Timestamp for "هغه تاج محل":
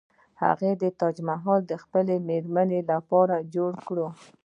0.43-1.59